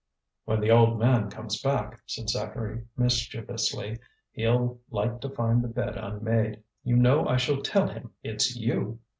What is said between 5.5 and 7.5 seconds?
the bed unmade. You know I